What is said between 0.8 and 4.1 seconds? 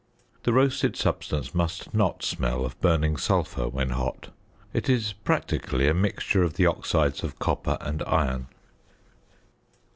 substance must not smell of burning sulphur when